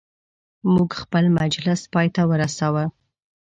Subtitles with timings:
[0.73, 2.85] موږ خپل مجلس پایته ورساوه.